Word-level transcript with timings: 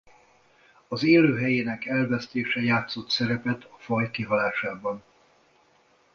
Az 0.87 1.03
élőhelyének 1.03 1.85
elvesztése 1.85 2.61
játszott 2.61 3.09
szerepet 3.09 3.63
a 3.63 3.75
faj 3.79 4.11
kihalásában. 4.11 5.03